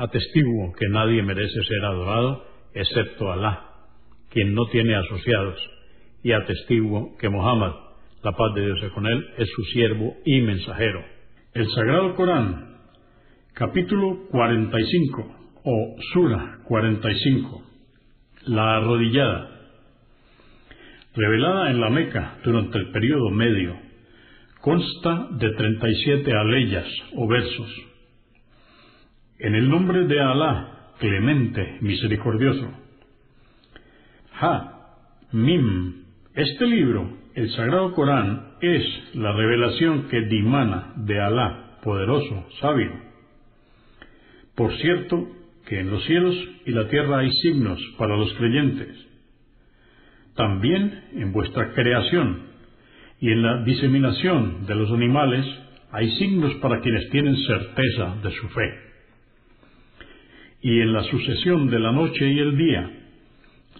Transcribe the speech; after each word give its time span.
Atestiguo 0.00 0.72
que 0.72 0.88
nadie 0.88 1.22
merece 1.22 1.62
ser 1.62 1.84
adorado 1.84 2.42
excepto 2.72 3.30
Alá, 3.30 3.66
quien 4.30 4.54
no 4.54 4.64
tiene 4.72 4.94
asociados 4.94 5.58
y 6.22 6.32
atestiguo 6.32 7.18
que 7.18 7.28
Mohammed, 7.28 7.72
la 8.22 8.32
paz 8.32 8.54
de 8.54 8.64
Dios 8.64 8.78
es 8.82 8.92
con 8.92 9.06
él, 9.06 9.26
es 9.36 9.46
su 9.54 9.62
siervo 9.64 10.16
y 10.24 10.40
mensajero. 10.40 11.04
El 11.52 11.68
Sagrado 11.68 12.14
Corán, 12.14 12.78
capítulo 13.52 14.26
45 14.30 15.36
o 15.64 15.96
Sura 16.14 16.60
45, 16.64 17.62
la 18.46 18.78
arrodillada, 18.78 19.50
revelada 21.14 21.72
en 21.72 21.78
la 21.78 21.90
Meca 21.90 22.38
durante 22.42 22.78
el 22.78 22.90
periodo 22.90 23.28
medio, 23.28 23.76
consta 24.62 25.28
de 25.32 25.50
37 25.50 26.32
aleyas 26.32 26.86
o 27.16 27.28
versos. 27.28 27.89
En 29.40 29.54
el 29.54 29.70
nombre 29.70 30.06
de 30.06 30.20
Alá, 30.20 30.92
clemente, 30.98 31.78
misericordioso. 31.80 32.70
Ha, 34.38 34.96
Mim, 35.32 36.04
este 36.34 36.66
libro, 36.66 37.16
el 37.34 37.50
Sagrado 37.52 37.94
Corán, 37.94 38.56
es 38.60 38.84
la 39.14 39.32
revelación 39.32 40.08
que 40.08 40.20
dimana 40.26 40.92
de 40.96 41.18
Alá, 41.18 41.78
poderoso, 41.82 42.48
sabio. 42.60 42.92
Por 44.54 44.76
cierto, 44.76 45.26
que 45.66 45.80
en 45.80 45.90
los 45.90 46.04
cielos 46.04 46.36
y 46.66 46.72
la 46.72 46.88
tierra 46.88 47.20
hay 47.20 47.30
signos 47.30 47.80
para 47.96 48.18
los 48.18 48.34
creyentes. 48.34 48.94
También 50.36 51.04
en 51.14 51.32
vuestra 51.32 51.72
creación 51.72 52.42
y 53.20 53.30
en 53.30 53.42
la 53.42 53.62
diseminación 53.64 54.66
de 54.66 54.74
los 54.74 54.90
animales 54.90 55.46
hay 55.92 56.10
signos 56.18 56.52
para 56.56 56.80
quienes 56.80 57.08
tienen 57.08 57.36
certeza 57.36 58.16
de 58.22 58.30
su 58.32 58.48
fe. 58.48 58.89
Y 60.62 60.80
en 60.80 60.92
la 60.92 61.02
sucesión 61.04 61.70
de 61.70 61.78
la 61.78 61.92
noche 61.92 62.30
y 62.30 62.38
el 62.38 62.56
día, 62.56 62.90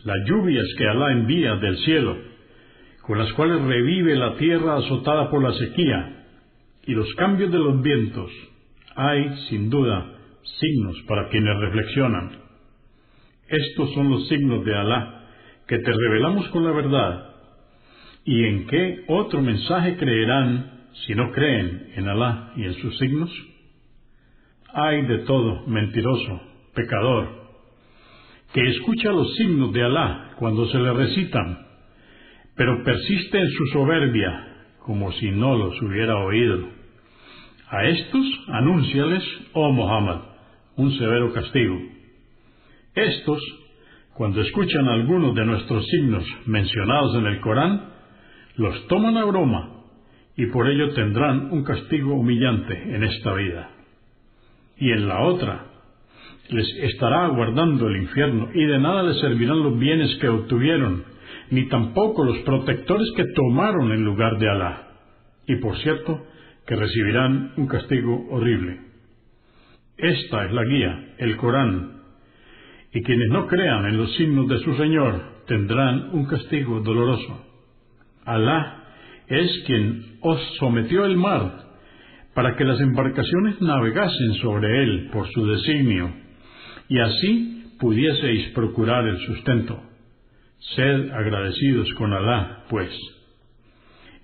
las 0.04 0.16
lluvias 0.26 0.66
que 0.78 0.86
Alá 0.86 1.12
envía 1.12 1.56
del 1.56 1.76
cielo 1.78 2.30
con 3.02 3.18
las 3.18 3.32
cuales 3.32 3.60
revive 3.62 4.14
la 4.14 4.36
tierra 4.36 4.76
azotada 4.76 5.30
por 5.30 5.42
la 5.42 5.52
sequía 5.54 6.26
y 6.86 6.92
los 6.92 7.12
cambios 7.14 7.50
de 7.50 7.58
los 7.58 7.82
vientos, 7.82 8.30
hay, 8.94 9.36
sin 9.48 9.68
duda, 9.68 10.12
signos 10.60 10.96
para 11.08 11.28
quienes 11.28 11.58
reflexionan. 11.58 12.30
Estos 13.48 13.92
son 13.94 14.10
los 14.10 14.28
signos 14.28 14.64
de 14.64 14.76
Alá 14.76 15.26
que 15.66 15.78
te 15.78 15.92
revelamos 15.92 16.48
con 16.50 16.64
la 16.64 16.72
verdad. 16.72 17.34
¿Y 18.24 18.44
en 18.44 18.66
qué 18.66 19.04
otro 19.08 19.40
mensaje 19.40 19.96
creerán 19.96 20.88
si 21.06 21.14
no 21.14 21.32
creen 21.32 21.92
en 21.96 22.08
Alá 22.08 22.52
y 22.56 22.64
en 22.64 22.74
sus 22.74 22.96
signos? 22.98 23.30
Hay 24.72 25.02
de 25.02 25.18
todo 25.18 25.66
mentiroso, 25.66 26.40
pecador, 26.82 27.28
que 28.52 28.60
escucha 28.68 29.10
los 29.10 29.34
signos 29.36 29.72
de 29.72 29.82
Alá 29.82 30.32
cuando 30.38 30.66
se 30.66 30.78
le 30.78 30.92
recitan 30.92 31.70
pero 32.60 32.84
persiste 32.84 33.38
en 33.38 33.50
su 33.52 33.66
soberbia, 33.72 34.66
como 34.80 35.10
si 35.12 35.30
no 35.30 35.56
los 35.56 35.80
hubiera 35.80 36.14
oído. 36.18 36.68
A 37.70 37.86
estos 37.86 38.26
anúnciales, 38.48 39.24
oh 39.54 39.72
Muhammad, 39.72 40.20
un 40.76 40.92
severo 40.98 41.32
castigo. 41.32 41.78
Estos, 42.94 43.42
cuando 44.12 44.42
escuchan 44.42 44.86
algunos 44.88 45.34
de 45.34 45.46
nuestros 45.46 45.86
signos 45.86 46.22
mencionados 46.44 47.16
en 47.16 47.26
el 47.28 47.40
Corán, 47.40 47.94
los 48.56 48.86
toman 48.88 49.16
a 49.16 49.24
broma 49.24 49.84
y 50.36 50.44
por 50.48 50.68
ello 50.68 50.92
tendrán 50.92 51.50
un 51.52 51.64
castigo 51.64 52.12
humillante 52.12 52.74
en 52.94 53.04
esta 53.04 53.32
vida. 53.32 53.70
Y 54.76 54.92
en 54.92 55.08
la 55.08 55.22
otra, 55.22 55.64
les 56.52 56.68
estará 56.92 57.26
aguardando 57.26 57.88
el 57.88 58.02
infierno 58.02 58.48
y 58.54 58.64
de 58.64 58.78
nada 58.78 59.02
les 59.02 59.20
servirán 59.20 59.62
los 59.62 59.78
bienes 59.78 60.16
que 60.20 60.28
obtuvieron 60.28 61.04
ni 61.50 61.68
tampoco 61.68 62.24
los 62.24 62.38
protectores 62.38 63.08
que 63.16 63.24
tomaron 63.34 63.92
en 63.92 64.04
lugar 64.04 64.38
de 64.38 64.48
Alá. 64.48 64.88
Y 65.46 65.56
por 65.56 65.76
cierto, 65.78 66.24
que 66.66 66.76
recibirán 66.76 67.52
un 67.56 67.66
castigo 67.66 68.28
horrible. 68.30 68.80
Esta 69.96 70.44
es 70.46 70.52
la 70.52 70.64
guía, 70.64 71.14
el 71.18 71.36
Corán. 71.36 72.00
Y 72.92 73.02
quienes 73.02 73.28
no 73.30 73.46
crean 73.46 73.86
en 73.86 73.96
los 73.96 74.14
signos 74.16 74.48
de 74.48 74.58
su 74.60 74.74
Señor 74.76 75.20
tendrán 75.46 76.10
un 76.12 76.26
castigo 76.26 76.80
doloroso. 76.80 77.46
Alá 78.24 78.84
es 79.26 79.62
quien 79.66 80.18
os 80.20 80.40
sometió 80.58 81.04
el 81.04 81.16
mar 81.16 81.70
para 82.34 82.56
que 82.56 82.64
las 82.64 82.80
embarcaciones 82.80 83.60
navegasen 83.60 84.34
sobre 84.34 84.82
él 84.84 85.10
por 85.12 85.28
su 85.30 85.46
designio, 85.46 86.12
y 86.90 86.98
así 86.98 87.76
pudieseis 87.78 88.48
procurar 88.48 89.06
el 89.06 89.16
sustento. 89.20 89.80
Sed 90.74 91.12
agradecidos 91.12 91.88
con 91.94 92.12
Alá, 92.12 92.64
pues. 92.68 92.90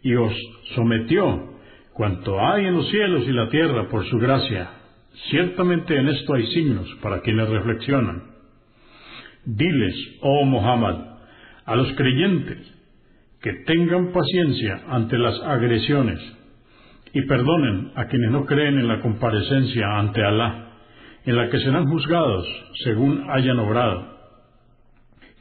Y 0.03 0.15
os 0.17 0.35
sometió 0.75 1.55
cuanto 1.95 2.45
hay 2.45 2.67
en 2.67 2.75
los 2.75 2.91
cielos 2.91 3.23
y 3.27 3.33
la 3.33 3.49
tierra 3.49 3.89
por 3.89 4.05
su 4.07 4.19
gracia. 4.19 4.69
Ciertamente 5.31 5.97
en 5.97 6.09
esto 6.09 6.35
hay 6.35 6.47
signos 6.49 6.93
para 7.01 7.21
quienes 7.21 7.49
reflexionan. 7.49 8.35
Diles, 9.45 9.95
oh 10.23 10.45
Muhammad, 10.45 10.97
a 11.65 11.77
los 11.77 11.93
creyentes, 11.93 12.59
que 13.41 13.53
tengan 13.65 14.13
paciencia 14.13 14.83
ante 14.89 15.17
las 15.17 15.41
agresiones 15.41 16.19
y 17.13 17.23
perdonen 17.23 17.93
a 17.95 18.07
quienes 18.07 18.33
no 18.33 18.45
creen 18.45 18.81
en 18.81 18.89
la 18.89 19.01
comparecencia 19.01 19.99
ante 19.99 20.23
Alá, 20.25 20.67
en 21.27 21.37
la 21.37 21.51
que 21.51 21.59
serán 21.59 21.87
juzgados 21.87 22.47
según 22.85 23.29
hayan 23.31 23.59
obrado 23.59 24.17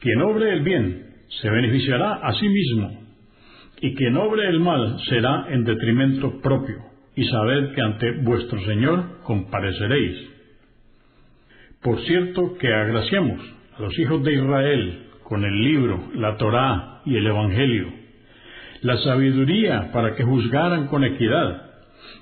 quien 0.06 0.22
obre 0.22 0.54
el 0.54 0.62
bien 0.62 1.04
se 1.42 1.50
beneficiará 1.50 2.14
a 2.22 2.32
sí 2.34 2.48
mismo, 2.48 2.92
y 3.82 3.96
quien 3.96 4.16
obre 4.18 4.48
el 4.48 4.60
mal 4.60 5.00
será 5.10 5.48
en 5.50 5.64
detrimento 5.64 6.42
propio, 6.42 6.78
y 7.16 7.26
sabed 7.26 7.74
que 7.74 7.82
ante 7.82 8.12
vuestro 8.22 8.60
Señor 8.66 9.24
compareceréis. 9.24 10.30
Por 11.82 12.00
cierto 12.02 12.56
que 12.60 12.72
agraciamos 12.72 13.42
a 13.80 13.82
los 13.82 13.98
hijos 13.98 14.24
de 14.24 14.34
Israel 14.34 15.08
con 15.24 15.44
el 15.44 15.60
libro, 15.60 16.04
la 16.14 16.38
Torá 16.38 17.02
y 17.06 17.16
el 17.16 17.26
Evangelio, 17.26 17.88
la 18.84 18.98
sabiduría 18.98 19.92
para 19.92 20.14
que 20.14 20.24
juzgaran 20.24 20.86
con 20.86 21.04
equidad, 21.04 21.64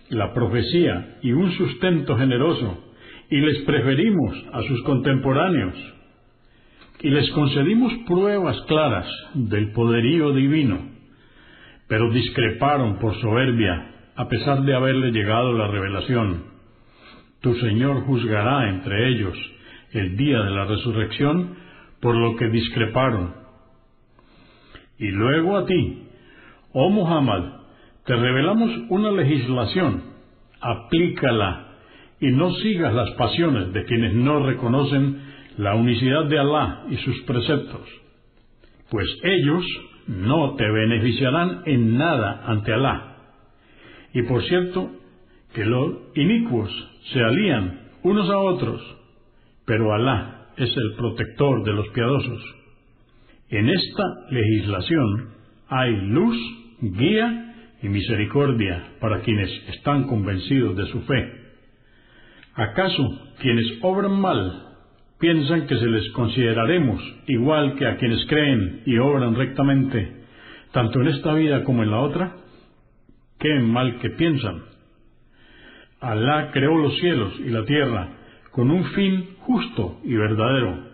la 0.09 0.33
profecía 0.33 1.17
y 1.21 1.33
un 1.33 1.51
sustento 1.51 2.15
generoso, 2.17 2.82
y 3.33 3.37
les 3.37 3.57
preferimos 3.61 4.31
a 4.53 4.61
sus 4.61 4.83
contemporáneos 4.83 5.73
y 7.01 7.09
les 7.09 7.31
concedimos 7.31 7.91
pruebas 8.05 8.61
claras 8.67 9.07
del 9.33 9.71
poderío 9.71 10.33
divino, 10.33 10.77
pero 11.87 12.11
discreparon 12.11 12.99
por 12.99 13.19
soberbia, 13.19 13.89
a 14.15 14.27
pesar 14.27 14.61
de 14.61 14.75
haberle 14.75 15.11
llegado 15.11 15.51
la 15.53 15.65
revelación. 15.65 16.43
Tu 17.41 17.55
Señor 17.55 18.05
juzgará 18.05 18.69
entre 18.69 19.09
ellos 19.09 19.35
el 19.93 20.15
día 20.15 20.39
de 20.39 20.51
la 20.51 20.65
resurrección 20.65 21.55
por 22.01 22.15
lo 22.15 22.35
que 22.35 22.49
discreparon. 22.49 23.33
Y 24.99 25.07
luego 25.07 25.57
a 25.57 25.65
ti, 25.65 26.03
oh 26.71 26.91
Muhammad, 26.91 27.63
te 28.05 28.15
revelamos 28.15 28.69
una 28.89 29.11
legislación, 29.11 30.03
aplícala 30.61 31.72
y 32.23 32.31
no 32.31 32.53
sigas 32.53 32.93
las 32.93 33.11
pasiones 33.15 33.73
de 33.73 33.83
quienes 33.83 34.13
no 34.13 34.45
reconocen 34.45 35.19
la 35.57 35.75
unicidad 35.75 36.23
de 36.29 36.39
Alá 36.39 36.85
y 36.89 36.95
sus 36.95 37.21
preceptos, 37.23 37.81
pues 38.89 39.09
ellos 39.23 39.65
no 40.07 40.55
te 40.55 40.63
beneficiarán 40.63 41.63
en 41.65 41.97
nada 41.97 42.45
ante 42.45 42.71
Alá. 42.71 43.17
Y 44.13 44.21
por 44.21 44.41
cierto, 44.43 44.89
que 45.53 45.65
los 45.65 45.95
inicuos 46.15 46.71
se 47.11 47.19
alían 47.19 47.89
unos 48.03 48.29
a 48.29 48.37
otros, 48.37 48.81
pero 49.65 49.93
Alá 49.93 50.47
es 50.55 50.73
el 50.77 50.93
protector 50.95 51.65
de 51.65 51.73
los 51.73 51.89
piadosos. 51.89 52.41
En 53.49 53.67
esta 53.67 54.03
legislación 54.29 55.29
hay 55.67 55.93
luz, 56.07 56.37
guía 56.79 57.53
y 57.81 57.89
misericordia 57.89 58.93
para 59.01 59.19
quienes 59.23 59.51
están 59.75 60.07
convencidos 60.07 60.77
de 60.77 60.85
su 60.85 61.01
fe. 61.01 61.42
¿Acaso 62.55 63.33
quienes 63.39 63.65
obran 63.81 64.19
mal 64.19 64.75
piensan 65.19 65.65
que 65.65 65.75
se 65.75 65.87
les 65.87 66.07
consideraremos 66.11 67.01
igual 67.27 67.75
que 67.75 67.87
a 67.87 67.97
quienes 67.97 68.25
creen 68.27 68.83
y 68.85 68.97
obran 68.99 69.33
rectamente, 69.35 70.23
tanto 70.71 71.01
en 71.01 71.07
esta 71.07 71.33
vida 71.33 71.63
como 71.63 71.81
en 71.81 71.89
la 71.89 71.99
otra? 71.99 72.35
Qué 73.39 73.59
mal 73.59 73.97
que 73.99 74.11
piensan. 74.11 74.61
Alá 75.99 76.51
creó 76.51 76.77
los 76.77 76.95
cielos 76.99 77.33
y 77.39 77.49
la 77.49 77.65
tierra 77.65 78.09
con 78.51 78.69
un 78.69 78.83
fin 78.91 79.35
justo 79.39 79.99
y 80.03 80.13
verdadero. 80.13 80.91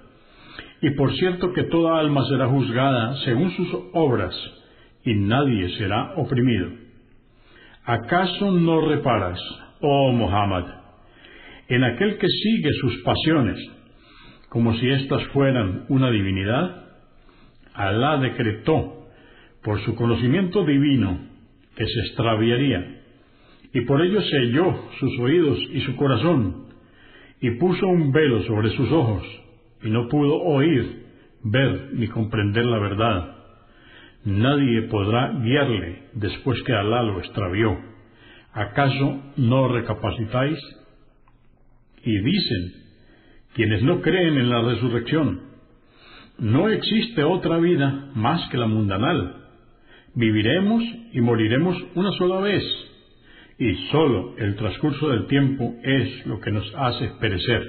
Y 0.81 0.91
por 0.91 1.13
cierto 1.15 1.51
que 1.51 1.63
toda 1.63 1.99
alma 1.99 2.25
será 2.29 2.47
juzgada 2.47 3.17
según 3.25 3.51
sus 3.51 3.67
obras, 3.93 4.33
y 5.03 5.13
nadie 5.13 5.77
será 5.77 6.13
oprimido. 6.15 6.69
¿Acaso 7.83 8.51
no 8.51 8.87
reparas, 8.87 9.39
oh 9.81 10.11
Muhammad, 10.13 10.78
en 11.69 11.83
aquel 11.83 12.17
que 12.17 12.27
sigue 12.27 12.71
sus 12.81 12.97
pasiones, 13.03 13.59
como 14.49 14.73
si 14.75 14.89
éstas 14.89 15.23
fueran 15.27 15.85
una 15.89 16.09
divinidad? 16.09 16.87
Alá 17.73 18.17
decretó, 18.17 19.07
por 19.63 19.79
su 19.81 19.95
conocimiento 19.95 20.65
divino, 20.65 21.19
que 21.75 21.85
se 21.85 21.99
extraviaría, 22.07 23.01
y 23.71 23.81
por 23.81 24.01
ello 24.01 24.21
selló 24.21 24.89
sus 24.99 25.19
oídos 25.19 25.59
y 25.71 25.81
su 25.81 25.95
corazón, 25.95 26.65
y 27.39 27.51
puso 27.51 27.87
un 27.87 28.11
velo 28.11 28.41
sobre 28.43 28.71
sus 28.71 28.91
ojos, 28.91 29.23
y 29.83 29.89
no 29.91 30.07
pudo 30.07 30.41
oír, 30.41 31.05
ver 31.43 31.91
ni 31.93 32.07
comprender 32.07 32.65
la 32.65 32.79
verdad. 32.79 33.35
Nadie 34.25 34.81
podrá 34.83 35.31
guiarle 35.39 36.03
después 36.13 36.61
que 36.63 36.73
Alá 36.73 37.03
lo 37.03 37.19
extravió. 37.19 37.77
¿Acaso 38.53 39.21
no 39.37 39.67
recapacitáis? 39.67 40.57
Y 42.03 42.17
dicen, 42.17 42.73
quienes 43.53 43.83
no 43.83 44.01
creen 44.01 44.37
en 44.37 44.49
la 44.49 44.61
resurrección. 44.61 45.41
No 46.37 46.69
existe 46.69 47.23
otra 47.23 47.57
vida 47.57 48.11
más 48.15 48.47
que 48.49 48.57
la 48.57 48.67
mundanal. 48.67 49.35
Viviremos 50.15 50.83
y 51.11 51.21
moriremos 51.21 51.77
una 51.95 52.11
sola 52.13 52.39
vez, 52.39 52.63
y 53.57 53.75
sólo 53.91 54.37
el 54.37 54.55
transcurso 54.55 55.09
del 55.09 55.27
tiempo 55.27 55.75
es 55.83 56.25
lo 56.25 56.39
que 56.39 56.51
nos 56.51 56.73
hace 56.75 57.09
perecer. 57.19 57.61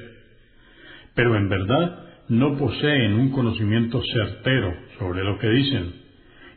Pero 1.14 1.36
en 1.36 1.48
verdad 1.48 2.04
no 2.28 2.56
poseen 2.56 3.14
un 3.14 3.30
conocimiento 3.30 4.00
certero 4.14 4.72
sobre 4.98 5.24
lo 5.24 5.38
que 5.38 5.48
dicen, 5.48 5.92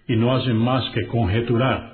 y 0.08 0.16
no 0.16 0.36
hacen 0.36 0.58
más 0.58 0.88
que 0.92 1.08
conjeturar. 1.08 1.94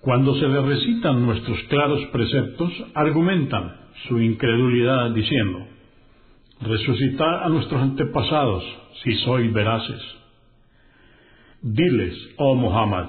Cuando 0.00 0.34
se 0.36 0.46
les 0.46 0.62
recitan 0.62 1.24
nuestros 1.26 1.60
claros 1.64 2.04
preceptos, 2.12 2.72
argumentan 2.94 3.82
su 4.08 4.20
incredulidad 4.20 5.10
diciendo, 5.10 5.66
resucitar 6.60 7.44
a 7.44 7.48
nuestros 7.48 7.80
antepasados 7.80 8.64
si 9.02 9.14
sois 9.24 9.52
veraces. 9.52 10.00
Diles, 11.62 12.14
oh 12.38 12.54
Muhammad, 12.54 13.06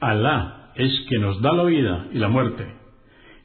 Alá 0.00 0.72
es 0.74 1.06
que 1.08 1.18
nos 1.18 1.40
da 1.40 1.52
la 1.52 1.64
vida 1.64 2.08
y 2.12 2.18
la 2.18 2.28
muerte, 2.28 2.66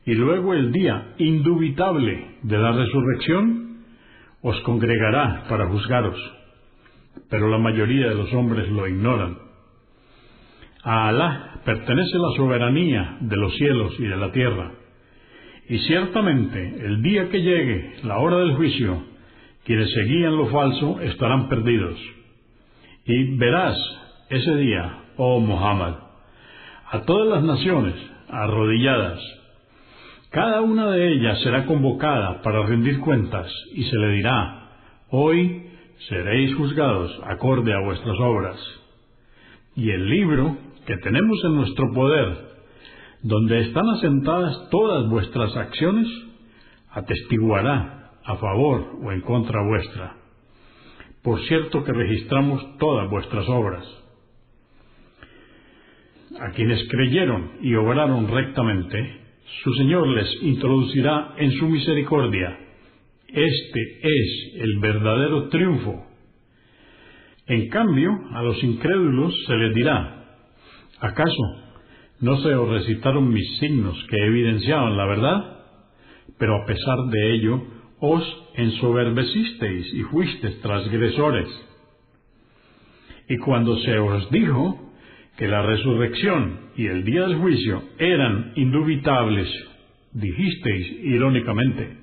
y 0.05 0.13
luego 0.13 0.53
el 0.53 0.71
día 0.71 1.13
indubitable 1.17 2.37
de 2.43 2.57
la 2.57 2.71
resurrección 2.71 3.83
os 4.41 4.59
congregará 4.61 5.45
para 5.47 5.69
juzgaros, 5.69 6.19
pero 7.29 7.47
la 7.47 7.57
mayoría 7.57 8.09
de 8.09 8.15
los 8.15 8.33
hombres 8.33 8.69
lo 8.69 8.87
ignoran. 8.87 9.37
A 10.83 11.09
Alá 11.09 11.61
pertenece 11.63 12.17
la 12.17 12.35
soberanía 12.35 13.17
de 13.21 13.37
los 13.37 13.55
cielos 13.55 13.93
y 13.99 14.03
de 14.03 14.17
la 14.17 14.31
tierra, 14.31 14.71
y 15.69 15.77
ciertamente 15.79 16.75
el 16.85 17.01
día 17.01 17.29
que 17.29 17.41
llegue 17.41 17.95
la 18.03 18.17
hora 18.17 18.37
del 18.37 18.55
juicio, 18.55 19.03
quienes 19.63 19.91
seguían 19.93 20.35
lo 20.35 20.47
falso 20.47 20.99
estarán 21.01 21.47
perdidos. 21.49 21.97
Y 23.05 23.37
verás 23.37 23.77
ese 24.29 24.55
día, 24.55 24.97
oh 25.17 25.39
Muhammad, 25.39 25.95
a 26.91 27.01
todas 27.03 27.27
las 27.27 27.43
naciones 27.43 27.95
arrodilladas. 28.29 29.19
Cada 30.29 30.61
una 30.61 30.89
de 30.91 31.13
ellas 31.13 31.41
será 31.41 31.65
convocada 31.65 32.41
para 32.41 32.65
rendir 32.65 32.99
cuentas 32.99 33.51
y 33.73 33.83
se 33.83 33.97
le 33.97 34.09
dirá, 34.13 34.69
hoy 35.09 35.67
seréis 36.09 36.55
juzgados 36.55 37.19
acorde 37.25 37.73
a 37.73 37.83
vuestras 37.83 38.17
obras. 38.19 38.57
Y 39.75 39.89
el 39.89 40.09
libro 40.09 40.57
que 40.85 40.97
tenemos 40.97 41.37
en 41.43 41.55
nuestro 41.55 41.91
poder, 41.93 42.50
donde 43.23 43.61
están 43.61 43.87
asentadas 43.89 44.69
todas 44.69 45.07
vuestras 45.09 45.55
acciones, 45.55 46.07
atestiguará 46.89 48.11
a 48.23 48.35
favor 48.37 48.99
o 49.03 49.11
en 49.11 49.21
contra 49.21 49.59
vuestra. 49.67 50.15
Por 51.23 51.39
cierto 51.47 51.83
que 51.83 51.93
registramos 51.93 52.77
todas 52.77 53.09
vuestras 53.09 53.47
obras. 53.47 53.85
A 56.39 56.51
quienes 56.51 56.87
creyeron 56.89 57.51
y 57.61 57.75
obraron 57.75 58.27
rectamente, 58.27 59.19
su 59.63 59.73
Señor 59.73 60.07
les 60.07 60.41
introducirá 60.41 61.35
en 61.37 61.51
su 61.51 61.67
misericordia. 61.67 62.57
Este 63.27 63.99
es 64.01 64.53
el 64.55 64.79
verdadero 64.79 65.49
triunfo. 65.49 66.07
En 67.47 67.69
cambio, 67.69 68.11
a 68.33 68.41
los 68.41 68.63
incrédulos 68.63 69.33
se 69.45 69.55
les 69.55 69.75
dirá, 69.75 70.37
¿acaso 70.99 71.60
no 72.21 72.37
se 72.37 72.53
os 72.53 72.69
recitaron 72.69 73.29
mis 73.29 73.59
signos 73.59 73.97
que 74.09 74.25
evidenciaban 74.25 74.95
la 74.95 75.05
verdad? 75.05 75.57
Pero 76.37 76.55
a 76.55 76.65
pesar 76.65 76.97
de 77.09 77.33
ello, 77.33 77.63
os 77.99 78.23
ensoberbecisteis 78.55 79.93
y 79.93 80.03
fuisteis 80.03 80.59
transgresores. 80.61 81.47
Y 83.27 83.37
cuando 83.37 83.77
se 83.77 83.97
os 83.97 84.29
dijo 84.31 84.91
que 85.37 85.47
la 85.47 85.61
resurrección 85.61 86.71
y 86.75 86.87
el 86.87 87.03
día 87.03 87.21
del 87.21 87.37
juicio 87.37 87.83
eran 87.97 88.53
indubitables, 88.55 89.47
dijisteis 90.13 91.03
irónicamente, 91.03 91.97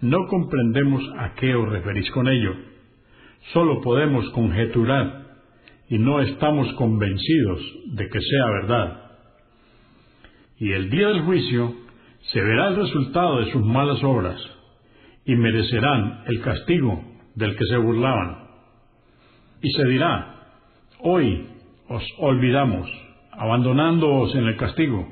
no 0.00 0.26
comprendemos 0.28 1.02
a 1.18 1.34
qué 1.34 1.54
os 1.54 1.68
referís 1.68 2.10
con 2.12 2.28
ello, 2.28 2.54
solo 3.52 3.80
podemos 3.80 4.28
conjeturar 4.30 5.20
y 5.88 5.98
no 5.98 6.20
estamos 6.20 6.72
convencidos 6.74 7.60
de 7.92 8.08
que 8.08 8.20
sea 8.20 8.46
verdad. 8.62 9.09
Y 10.60 10.72
el 10.72 10.90
día 10.90 11.08
del 11.08 11.22
juicio 11.22 11.74
se 12.32 12.40
verá 12.40 12.68
el 12.68 12.76
resultado 12.76 13.40
de 13.40 13.50
sus 13.50 13.64
malas 13.64 14.04
obras 14.04 14.38
y 15.24 15.34
merecerán 15.34 16.24
el 16.26 16.42
castigo 16.42 17.02
del 17.34 17.56
que 17.56 17.64
se 17.64 17.78
burlaban. 17.78 18.46
Y 19.62 19.70
se 19.70 19.84
dirá, 19.86 20.36
hoy 21.00 21.46
os 21.88 22.04
olvidamos, 22.18 22.90
abandonándoos 23.32 24.34
en 24.34 24.48
el 24.48 24.56
castigo, 24.58 25.08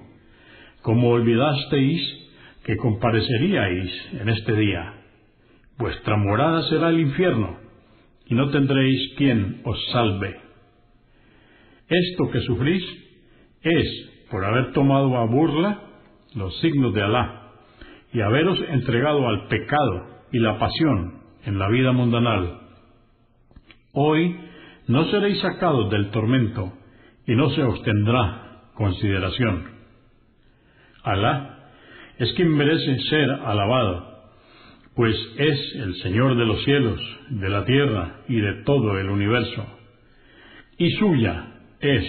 como 0.83 1.09
olvidasteis 1.13 2.03
que 2.65 2.77
compareceríais 2.77 3.91
en 4.21 4.29
este 4.29 4.55
día. 4.55 4.97
Vuestra 5.79 6.19
morada 6.19 6.69
será 6.69 6.91
el 6.91 7.01
infierno, 7.01 7.57
y 8.27 8.35
no 8.35 8.51
tendréis 8.51 9.15
quien 9.17 9.63
os 9.65 9.79
salve. 9.93 10.37
Esto 11.89 12.31
que 12.31 12.41
sufrís 12.43 12.85
es 13.63 14.18
por 14.31 14.45
haber 14.45 14.73
tomado 14.73 15.17
a 15.17 15.27
burla 15.27 15.81
los 16.35 16.59
signos 16.61 16.95
de 16.95 17.03
Alá 17.03 17.53
y 18.13 18.21
haberos 18.21 18.59
entregado 18.69 19.27
al 19.29 19.49
pecado 19.49 20.07
y 20.33 20.39
la 20.39 20.59
pasión 20.59 21.21
en 21.45 21.59
la 21.59 21.69
vida 21.69 21.93
mundanal. 21.93 22.61
Hoy 23.93 24.37
no 24.87 25.05
seréis 25.07 25.41
sacados 25.41 25.91
del 25.91 26.11
tormento 26.11 26.73
y 27.27 27.35
no 27.35 27.51
se 27.51 27.63
os 27.63 27.83
tendrá 27.83 28.63
consideración. 28.75 29.65
Alá 31.03 31.71
es 32.19 32.33
quien 32.35 32.55
merece 32.55 32.99
ser 33.11 33.31
alabado, 33.31 34.07
pues 34.95 35.15
es 35.37 35.75
el 35.77 35.95
Señor 36.03 36.37
de 36.37 36.45
los 36.45 36.63
cielos, 36.65 37.01
de 37.31 37.49
la 37.49 37.65
tierra 37.65 38.21
y 38.29 38.41
de 38.41 38.63
todo 38.65 38.99
el 38.99 39.09
universo. 39.09 39.67
Y 40.77 40.91
suya 40.93 41.55
es 41.81 42.05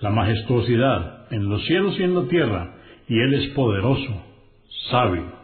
la 0.00 0.10
majestuosidad 0.10 1.17
en 1.30 1.48
los 1.48 1.64
cielos 1.66 1.98
y 1.98 2.02
en 2.02 2.14
la 2.14 2.28
tierra, 2.28 2.74
y 3.08 3.18
Él 3.18 3.32
es 3.34 3.48
poderoso 3.54 4.22
sabio. 4.90 5.38